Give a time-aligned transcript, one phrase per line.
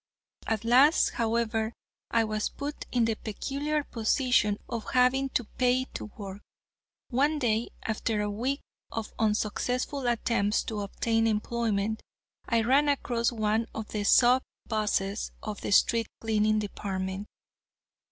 [0.47, 1.73] At last, however,
[2.09, 6.41] I was put in the peculiar position of having to pay to work.
[7.09, 8.61] One day, after a week
[8.91, 12.01] of unsuccessful attempts to obtain employment,
[12.47, 17.27] I ran across one of the sub bosses of the street cleaning department.